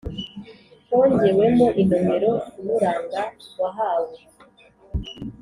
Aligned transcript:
hongewemo 0.89 1.67
inomero 1.81 2.31
iwuranga 2.59 3.21
wahawe 3.59 4.17